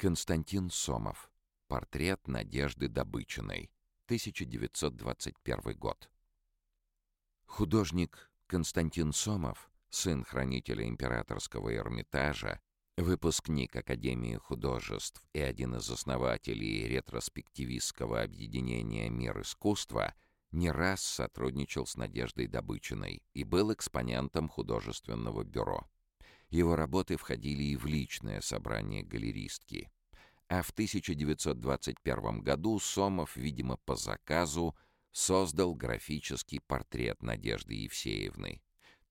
[0.00, 1.28] Константин Сомов.
[1.66, 3.68] Портрет Надежды Добычиной.
[4.04, 6.08] 1921 год.
[7.46, 12.60] Художник Константин Сомов, сын хранителя императорского Эрмитажа,
[12.96, 20.14] выпускник Академии художеств и один из основателей ретроспективистского объединения «Мир искусства»,
[20.52, 25.90] не раз сотрудничал с Надеждой Добычиной и был экспонентом художественного бюро.
[26.50, 29.90] Его работы входили и в личное собрание галеристки.
[30.48, 34.74] А в 1921 году Сомов, видимо, по заказу,
[35.12, 38.62] создал графический портрет Надежды Евсеевны.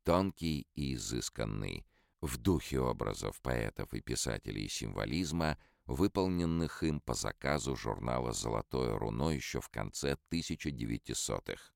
[0.03, 1.85] Тонкий и изысканный,
[2.21, 9.61] в духе образов поэтов и писателей символизма, выполненных им по заказу журнала «Золотое руно» еще
[9.61, 11.71] в конце 1900-х.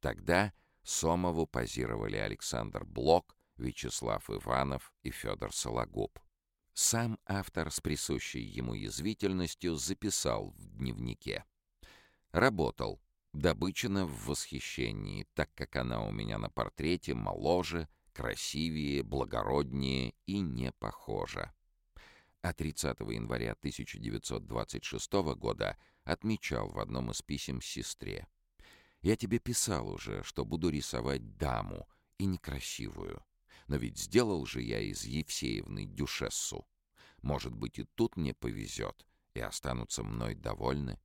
[0.00, 0.52] Тогда
[0.82, 6.18] Сомову позировали Александр Блок, Вячеслав Иванов и Федор Сологуб.
[6.72, 11.44] Сам автор с присущей ему язвительностью записал в дневнике.
[12.32, 13.00] «Работал.
[13.32, 20.72] Добычина в восхищении, так как она у меня на портрете моложе, красивее, благороднее и не
[20.72, 21.54] похожа».
[22.42, 28.26] А 30 января 1926 года отмечал в одном из писем сестре.
[29.00, 33.22] «Я тебе писал уже, что буду рисовать даму, и некрасивую.
[33.66, 36.66] Но ведь сделал же я из Евсеевны дюшессу.
[37.22, 41.00] Может быть, и тут мне повезет, и останутся мной довольны.